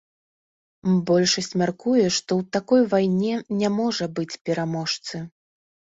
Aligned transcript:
Большасць 1.09 1.53
мяркуе, 1.61 2.05
што 2.17 2.31
ў 2.41 2.55
такой 2.57 2.81
вайне 2.95 3.33
не 3.61 3.69
можа 3.79 4.05
быць 4.19 4.39
пераможцы. 4.49 5.15